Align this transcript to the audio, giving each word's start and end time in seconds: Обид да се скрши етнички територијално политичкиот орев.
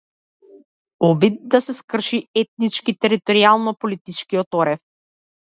Обид 1.07 1.35
да 1.55 1.61
се 1.65 1.75
скрши 1.81 2.21
етнички 2.43 2.95
територијално 3.07 3.75
политичкиот 3.87 4.61
орев. 4.65 4.83